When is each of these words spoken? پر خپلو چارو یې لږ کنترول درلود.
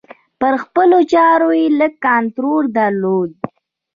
پر 0.39 0.53
خپلو 0.63 0.99
چارو 1.13 1.49
یې 1.59 1.65
لږ 1.79 1.93
کنترول 2.05 2.65
درلود. 2.77 3.31